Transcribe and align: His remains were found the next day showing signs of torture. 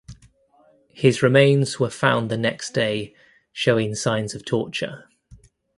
His 0.89 1.21
remains 1.21 1.79
were 1.79 1.91
found 1.91 2.31
the 2.31 2.35
next 2.39 2.71
day 2.73 3.13
showing 3.53 3.93
signs 3.93 4.33
of 4.33 4.43
torture. 4.43 5.07